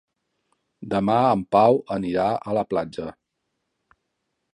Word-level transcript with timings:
Demà 0.93 1.17
en 1.33 1.43
Pau 1.55 1.77
anirà 1.97 2.25
a 2.39 2.55
la 2.59 2.63
platja. 2.71 3.07